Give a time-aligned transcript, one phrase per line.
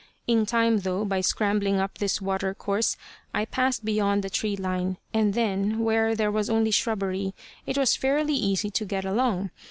[0.25, 2.97] In time, though, by scrambling up this water course,
[3.35, 7.35] I passed beyond the tree line, and then, where there was only shrubbery,
[7.67, 9.51] it was fairly easy to get along.